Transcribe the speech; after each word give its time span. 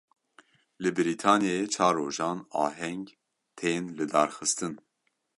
Li 0.81 0.89
Brîtanyayê 0.95 1.65
çar 1.73 1.93
rojan 1.97 2.37
aheng 2.63 3.05
tên 3.57 3.83
lidarxistin. 3.97 4.73